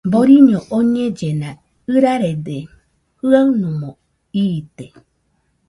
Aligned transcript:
Boriño 0.13 0.59
oñellena, 0.79 1.49
ɨrarede 1.93 2.57
jɨanomo 3.19 3.89
iite.. 4.41 4.85